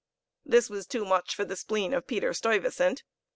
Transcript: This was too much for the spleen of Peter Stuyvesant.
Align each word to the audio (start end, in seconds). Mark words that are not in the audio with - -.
This 0.43 0.67
was 0.67 0.87
too 0.87 1.05
much 1.05 1.35
for 1.35 1.45
the 1.45 1.55
spleen 1.55 1.93
of 1.93 2.07
Peter 2.07 2.33
Stuyvesant. 2.33 3.03